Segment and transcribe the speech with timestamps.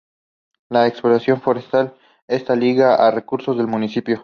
[0.69, 1.95] La explotación forestal
[2.27, 4.19] está ligada a recursos del municipio.